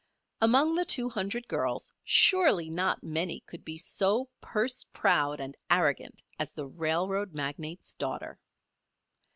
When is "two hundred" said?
0.83-1.47